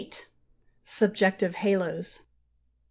[0.83, 2.21] SUBJECTIVE HALOS.